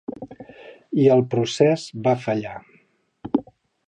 I 1.03 1.03
el 1.15 1.21
procés 1.33 1.83
va 2.07 2.15
fallar. 2.25 2.57